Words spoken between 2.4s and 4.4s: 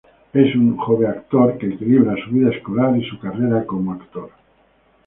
escolar y su carrera como actor.